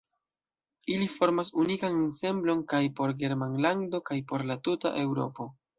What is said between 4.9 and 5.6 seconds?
Eŭropo.